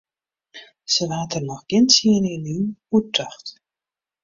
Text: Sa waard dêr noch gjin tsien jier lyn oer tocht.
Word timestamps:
Sa 0.93 1.03
waard 1.09 1.29
dêr 1.31 1.43
noch 1.47 1.63
gjin 1.69 1.85
tsien 1.89 2.23
jier 2.27 2.41
lyn 2.45 2.65
oer 2.93 3.05
tocht. 3.15 3.45